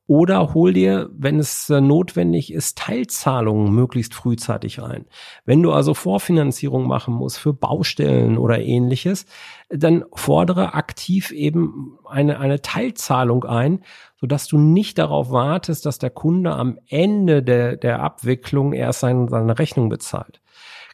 oder 0.10 0.56
hol 0.56 0.74
dir, 0.74 1.08
wenn 1.14 1.38
es 1.38 1.70
äh, 1.70 1.82
notwendig 1.82 2.52
ist, 2.52 2.80
Teilzahlungen 2.80 3.72
möglichst 3.72 4.16
frühzeitig 4.16 4.82
rein. 4.82 5.06
Wenn 5.46 5.62
du 5.62 5.72
also 5.72 5.94
Vorfinanzierung 5.94 6.88
machen 6.88 7.14
musst 7.14 7.38
für 7.38 7.54
Baustellen 7.54 8.40
oder 8.40 8.60
ähnliches, 8.60 9.28
dann 9.70 10.04
fordere 10.16 10.74
aktiv 10.74 11.30
eben 11.30 12.00
eine, 12.10 12.40
eine 12.40 12.64
Teilzahlung 12.64 13.44
ein, 13.44 13.84
sodass 14.20 14.48
du 14.48 14.58
nicht 14.58 14.98
darauf 14.98 15.30
wartest, 15.30 15.86
dass 15.86 16.00
der 16.00 16.10
Kunde 16.10 16.54
am 16.54 16.80
Ende 16.88 17.44
der, 17.44 17.78
der 17.78 18.02
Abwicklung 18.02 18.74
erst 18.74 19.02
seine, 19.02 19.30
seine 19.30 19.60
Rechnung 19.60 19.90
bezahlt. 19.90 20.42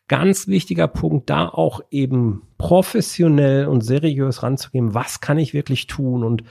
Ganz 0.10 0.50
wichtiger 0.50 0.90
Punkt, 0.90 1.30
da 1.30 1.48
auch 1.48 1.80
eben 1.90 2.42
professionell 2.58 3.68
und 3.68 3.80
seriös 3.80 4.44
ranzugehen. 4.44 4.94
Was 4.94 5.22
kann 5.22 5.40
ich 5.40 5.54
wirklich 5.54 5.88
tun? 5.88 6.26
Und 6.26 6.44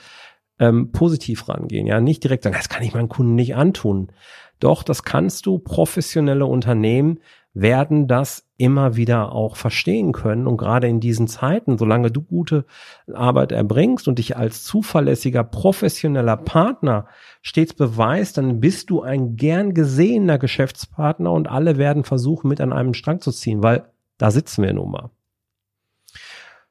ähm, 0.58 0.92
positiv 0.92 1.48
rangehen. 1.48 1.86
Ja, 1.86 2.00
nicht 2.00 2.24
direkt 2.24 2.44
sagen, 2.44 2.56
das 2.56 2.68
kann 2.68 2.82
ich 2.82 2.94
meinem 2.94 3.08
Kunden 3.08 3.34
nicht 3.34 3.56
antun. 3.56 4.12
Doch, 4.60 4.82
das 4.82 5.02
kannst 5.02 5.46
du. 5.46 5.58
Professionelle 5.58 6.46
Unternehmen 6.46 7.18
werden 7.54 8.08
das 8.08 8.48
immer 8.56 8.96
wieder 8.96 9.32
auch 9.32 9.56
verstehen 9.56 10.12
können. 10.12 10.46
Und 10.46 10.56
gerade 10.56 10.88
in 10.88 11.00
diesen 11.00 11.28
Zeiten, 11.28 11.78
solange 11.78 12.10
du 12.10 12.20
gute 12.20 12.66
Arbeit 13.12 13.52
erbringst 13.52 14.08
und 14.08 14.18
dich 14.18 14.36
als 14.36 14.64
zuverlässiger, 14.64 15.44
professioneller 15.44 16.36
Partner 16.36 17.06
stets 17.42 17.74
beweist, 17.74 18.38
dann 18.38 18.60
bist 18.60 18.90
du 18.90 19.02
ein 19.02 19.36
gern 19.36 19.72
gesehener 19.74 20.38
Geschäftspartner 20.38 21.32
und 21.32 21.48
alle 21.48 21.78
werden 21.78 22.04
versuchen, 22.04 22.48
mit 22.48 22.60
an 22.60 22.72
einem 22.72 22.94
Strang 22.94 23.20
zu 23.20 23.30
ziehen, 23.30 23.62
weil 23.62 23.84
da 24.18 24.30
sitzen 24.30 24.62
wir 24.62 24.72
nun 24.72 24.90
mal. 24.90 25.10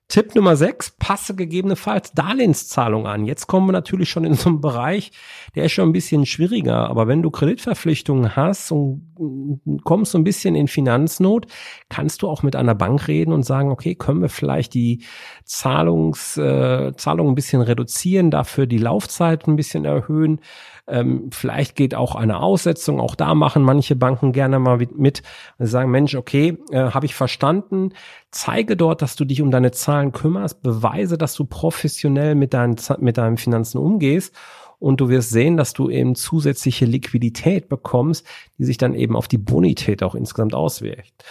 Tipp 0.09 0.35
Nummer 0.35 0.55
6, 0.55 0.97
passe 0.99 1.33
gegebenenfalls 1.35 2.11
Darlehenszahlung 2.11 3.07
an. 3.07 3.25
Jetzt 3.25 3.47
kommen 3.47 3.67
wir 3.67 3.71
natürlich 3.71 4.09
schon 4.09 4.25
in 4.25 4.35
so 4.35 4.49
einen 4.49 4.61
Bereich, 4.61 5.11
der 5.55 5.63
ist 5.63 5.71
schon 5.71 5.89
ein 5.89 5.93
bisschen 5.93 6.25
schwieriger. 6.25 6.89
Aber 6.89 7.07
wenn 7.07 7.23
du 7.23 7.31
Kreditverpflichtungen 7.31 8.35
hast 8.35 8.71
und 8.71 9.61
kommst 9.83 10.11
so 10.11 10.17
ein 10.17 10.23
bisschen 10.23 10.55
in 10.55 10.67
Finanznot, 10.67 11.47
kannst 11.89 12.21
du 12.21 12.29
auch 12.29 12.43
mit 12.43 12.55
einer 12.55 12.75
Bank 12.75 13.07
reden 13.07 13.33
und 13.33 13.43
sagen, 13.43 13.71
okay, 13.71 13.95
können 13.95 14.21
wir 14.21 14.29
vielleicht 14.29 14.73
die 14.73 15.03
Zahlungs, 15.45 16.37
äh, 16.37 16.91
Zahlung 16.95 17.29
ein 17.29 17.35
bisschen 17.35 17.61
reduzieren, 17.61 18.29
dafür 18.29 18.67
die 18.67 18.77
Laufzeit 18.77 19.47
ein 19.47 19.55
bisschen 19.55 19.85
erhöhen. 19.85 20.41
Ähm, 20.85 21.29
vielleicht 21.31 21.75
geht 21.75 21.95
auch 21.95 22.15
eine 22.15 22.41
Aussetzung, 22.41 22.99
auch 22.99 23.15
da 23.15 23.35
machen 23.35 23.63
manche 23.63 23.95
Banken 23.95 24.33
gerne 24.33 24.59
mal 24.59 24.85
mit. 24.95 25.23
Sie 25.57 25.67
sagen, 25.67 25.91
Mensch, 25.91 26.15
okay, 26.15 26.57
äh, 26.71 26.91
habe 26.91 27.05
ich 27.05 27.15
verstanden. 27.15 27.93
Zeige 28.31 28.75
dort, 28.75 29.01
dass 29.01 29.15
du 29.15 29.23
dich 29.23 29.41
um 29.41 29.49
deine 29.49 29.71
Zahlen 29.71 30.11
kümmerst, 30.11 30.61
beweise, 30.61 31.17
dass 31.17 31.35
du 31.35 31.45
professionell 31.45 32.35
mit 32.35 32.53
deinen, 32.53 32.75
mit 32.99 33.17
deinen 33.17 33.37
Finanzen 33.37 33.77
umgehst 33.77 34.35
und 34.79 34.99
du 34.99 35.07
wirst 35.07 35.29
sehen, 35.29 35.55
dass 35.55 35.71
du 35.71 35.89
eben 35.89 36.13
zusätzliche 36.15 36.83
Liquidität 36.83 37.69
bekommst, 37.69 38.27
die 38.57 38.65
sich 38.65 38.77
dann 38.77 38.93
eben 38.93 39.15
auf 39.15 39.29
die 39.29 39.37
Bonität 39.37 40.03
auch 40.03 40.13
insgesamt 40.13 40.53
auswirkt. 40.53 41.23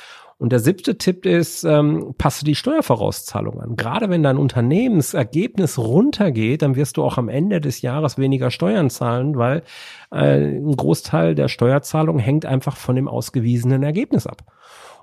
Und 0.43 0.51
der 0.51 0.59
siebte 0.59 0.99
Tipp 0.99 1.25
ist, 1.25 1.63
ähm, 1.63 2.17
passe 2.19 2.45
die 2.45 2.57
Steuervorauszahlung 2.57 3.61
an. 3.61 3.77
Gerade 3.77 4.11
wenn 4.11 4.25
dein 4.25 4.39
Unternehmensergebnis 4.39 5.79
runtergeht, 5.79 6.63
dann 6.63 6.75
wirst 6.75 6.97
du 6.97 7.05
auch 7.05 7.17
am 7.17 7.29
Ende 7.29 7.61
des 7.61 7.81
Jahres 7.81 8.19
weniger 8.19 8.51
Steuern 8.51 8.91
zahlen, 8.91 9.37
weil 9.37 9.63
äh, 10.11 10.57
ein 10.57 10.75
Großteil 10.75 11.37
der 11.37 11.47
Steuerzahlung 11.47 12.19
hängt 12.19 12.45
einfach 12.45 12.77
von 12.77 12.97
dem 12.97 13.07
ausgewiesenen 13.07 13.85
Ergebnis 13.85 14.27
ab. 14.27 14.43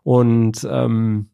Und 0.04 0.68
ähm, 0.70 1.30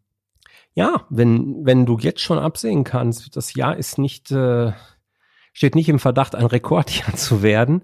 ja, 0.76 1.08
wenn, 1.10 1.66
wenn 1.66 1.88
du 1.88 1.98
jetzt 1.98 2.22
schon 2.22 2.38
absehen 2.38 2.84
kannst, 2.84 3.36
das 3.36 3.56
Jahr 3.56 3.76
ist 3.76 3.98
nicht, 3.98 4.30
äh, 4.30 4.72
steht 5.52 5.74
nicht 5.74 5.90
im 5.90 5.98
Verdacht, 5.98 6.36
ein 6.36 6.46
Rekordjahr 6.46 7.14
zu 7.16 7.42
werden, 7.42 7.82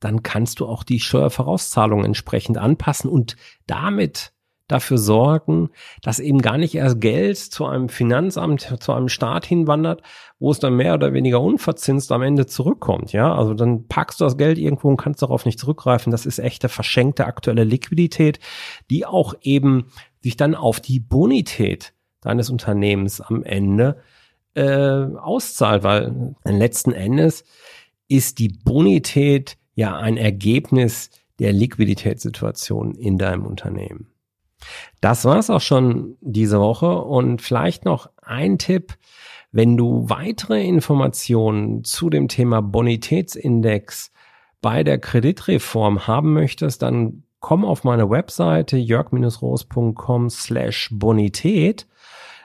dann 0.00 0.22
kannst 0.22 0.60
du 0.60 0.66
auch 0.66 0.82
die 0.82 1.00
Steuervorauszahlung 1.00 2.04
entsprechend 2.04 2.58
anpassen 2.58 3.08
und 3.08 3.36
damit 3.66 4.31
dafür 4.72 4.98
sorgen, 4.98 5.70
dass 6.02 6.18
eben 6.18 6.40
gar 6.40 6.58
nicht 6.58 6.74
erst 6.74 7.00
Geld 7.00 7.36
zu 7.36 7.66
einem 7.66 7.88
Finanzamt, 7.88 8.76
zu 8.80 8.92
einem 8.92 9.08
Staat 9.08 9.46
hinwandert, 9.46 10.02
wo 10.38 10.50
es 10.50 10.58
dann 10.58 10.76
mehr 10.76 10.94
oder 10.94 11.12
weniger 11.12 11.40
unverzinst 11.40 12.10
am 12.10 12.22
Ende 12.22 12.46
zurückkommt. 12.46 13.12
Ja, 13.12 13.34
also 13.34 13.54
dann 13.54 13.86
packst 13.86 14.20
du 14.20 14.24
das 14.24 14.36
Geld 14.36 14.58
irgendwo 14.58 14.88
und 14.88 14.96
kannst 14.96 15.22
darauf 15.22 15.44
nicht 15.44 15.58
zurückgreifen. 15.58 16.10
Das 16.10 16.26
ist 16.26 16.38
echte 16.38 16.68
verschenkte 16.68 17.26
aktuelle 17.26 17.64
Liquidität, 17.64 18.40
die 18.90 19.06
auch 19.06 19.34
eben 19.42 19.86
sich 20.20 20.36
dann 20.36 20.54
auf 20.54 20.80
die 20.80 21.00
Bonität 21.00 21.92
deines 22.20 22.50
Unternehmens 22.50 23.20
am 23.20 23.42
Ende 23.42 24.00
äh, 24.54 24.62
auszahlt, 24.62 25.82
weil 25.82 26.34
letzten 26.44 26.92
Endes 26.92 27.44
ist 28.08 28.38
die 28.38 28.48
Bonität 28.48 29.56
ja 29.74 29.96
ein 29.96 30.16
Ergebnis 30.16 31.10
der 31.38 31.52
Liquiditätssituation 31.52 32.94
in 32.94 33.18
deinem 33.18 33.46
Unternehmen. 33.46 34.11
Das 35.00 35.24
war's 35.24 35.50
auch 35.50 35.60
schon 35.60 36.16
diese 36.20 36.60
Woche. 36.60 37.02
Und 37.02 37.42
vielleicht 37.42 37.84
noch 37.84 38.10
ein 38.22 38.58
Tipp, 38.58 38.94
wenn 39.50 39.76
du 39.76 40.08
weitere 40.08 40.64
Informationen 40.66 41.84
zu 41.84 42.08
dem 42.08 42.28
Thema 42.28 42.62
Bonitätsindex 42.62 44.12
bei 44.62 44.84
der 44.84 44.98
Kreditreform 44.98 46.06
haben 46.06 46.32
möchtest, 46.32 46.82
dann 46.82 47.24
komm 47.40 47.64
auf 47.64 47.84
meine 47.84 48.08
Webseite 48.08 48.78
jörg-roos.com 48.78 50.30
slash 50.30 50.88
Bonität. 50.92 51.86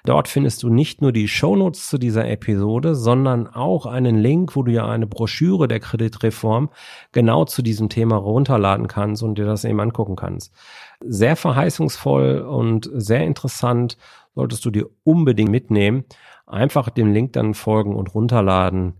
Dort 0.03 0.27
findest 0.27 0.63
du 0.63 0.69
nicht 0.69 1.01
nur 1.01 1.11
die 1.11 1.27
Shownotes 1.27 1.87
zu 1.87 1.97
dieser 1.97 2.27
Episode, 2.29 2.95
sondern 2.95 3.47
auch 3.47 3.85
einen 3.85 4.17
Link, 4.17 4.55
wo 4.55 4.63
du 4.63 4.71
ja 4.71 4.87
eine 4.87 5.05
Broschüre 5.05 5.67
der 5.67 5.81
Kreditreform 5.81 6.69
genau 7.11 7.45
zu 7.45 7.61
diesem 7.61 7.89
Thema 7.89 8.15
runterladen 8.15 8.87
kannst 8.87 9.21
und 9.21 9.37
dir 9.37 9.45
das 9.45 9.65
eben 9.65 9.79
angucken 9.79 10.15
kannst. 10.15 10.53
Sehr 10.99 11.35
verheißungsvoll 11.35 12.39
und 12.39 12.89
sehr 12.93 13.23
interessant, 13.23 13.97
solltest 14.35 14.65
du 14.65 14.71
dir 14.71 14.89
unbedingt 15.03 15.51
mitnehmen. 15.51 16.05
Einfach 16.45 16.89
dem 16.89 17.13
Link 17.13 17.33
dann 17.33 17.53
folgen 17.53 17.95
und 17.95 18.13
runterladen. 18.13 18.93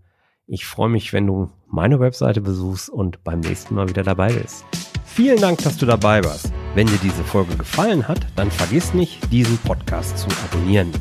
Ich 0.46 0.66
freue 0.66 0.88
mich, 0.88 1.12
wenn 1.12 1.26
du 1.26 1.50
meine 1.66 2.00
Webseite 2.00 2.40
besuchst 2.40 2.88
und 2.88 3.22
beim 3.24 3.40
nächsten 3.40 3.74
Mal 3.74 3.88
wieder 3.88 4.02
dabei 4.02 4.32
bist. 4.32 4.64
Vielen 5.04 5.40
Dank, 5.40 5.58
dass 5.62 5.76
du 5.76 5.86
dabei 5.86 6.22
warst. 6.24 6.52
Wenn 6.74 6.86
dir 6.86 6.98
diese 7.02 7.24
Folge 7.24 7.56
gefallen 7.56 8.06
hat, 8.06 8.20
dann 8.36 8.50
vergiss 8.50 8.94
nicht, 8.94 9.32
diesen 9.32 9.58
Podcast 9.58 10.18
zu 10.18 10.28
abonnieren. 10.44 10.92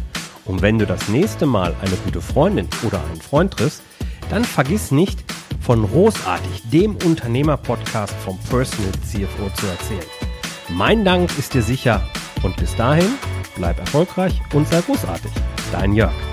Und 0.46 0.62
wenn 0.62 0.80
du 0.80 0.86
das 0.86 1.08
nächste 1.10 1.46
Mal 1.46 1.76
eine 1.82 1.96
gute 2.06 2.22
Freundin 2.22 2.68
oder 2.86 3.04
einen 3.06 3.22
Freund 3.22 3.54
triffst, 3.54 3.84
dann 4.30 4.44
vergiss 4.44 4.92
nicht, 4.92 5.24
von 5.62 5.86
Großartig, 5.86 6.70
dem 6.72 6.96
Unternehmer-Podcast 6.96 8.14
vom 8.14 8.40
Personal 8.50 8.92
CFO 9.04 9.50
zu 9.56 9.68
erzählen. 9.68 10.27
Mein 10.70 11.06
Dank 11.06 11.38
ist 11.38 11.54
dir 11.54 11.62
sicher 11.62 12.02
und 12.44 12.58
bis 12.58 12.76
dahin 12.76 13.14
bleib 13.56 13.80
erfolgreich 13.80 14.42
und 14.54 14.68
sei 14.68 14.82
großartig. 14.82 15.32
Dein 15.72 15.94
Jörg. 15.94 16.27